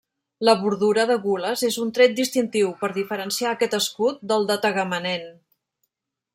[0.47, 5.33] La bordura de gules és un tret distintiu, per diferenciar aquest escut del de Tagamanent.